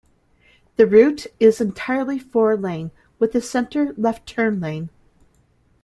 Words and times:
The 0.77 0.87
route 0.87 1.27
is 1.39 1.61
entirely 1.61 2.17
four 2.17 2.57
lane, 2.57 2.89
with 3.19 3.35
a 3.35 3.39
center 3.41 3.93
left-turn 3.95 4.59
lane. 4.59 4.89